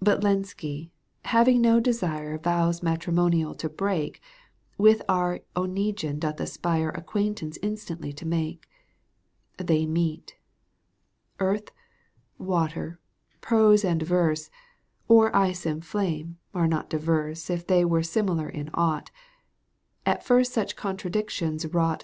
But 0.00 0.22
Lenski, 0.24 0.90
having 1.26 1.60
no 1.60 1.78
desire 1.78 2.38
Vows 2.38 2.82
matrimonial 2.82 3.54
to 3.54 3.68
break, 3.68 4.20
With 4.76 5.00
our 5.08 5.42
Oneguine 5.54 6.18
doth 6.18 6.40
aspire 6.40 6.88
Acquaintance 6.88 7.56
instantly 7.62 8.12
to 8.14 8.26
make. 8.26 8.68
They 9.58 9.86
met. 9.86 10.34
Earth, 11.38 11.70
water, 12.36 12.98
prose 13.40 13.84
and 13.84 14.02
verse, 14.02 14.50
Or 15.06 15.30
ice 15.36 15.64
and 15.64 15.84
flame, 15.84 16.36
are 16.52 16.66
not 16.66 16.90
diverse 16.90 17.48
If 17.48 17.64
they 17.64 17.84
were 17.84 18.02
similar 18.02 18.48
in 18.48 18.70
aught. 18.74 19.12
At 20.04 20.24
first 20.26 20.52
such 20.52 20.74
contradictions 20.74 21.64
wrought 21.64 21.98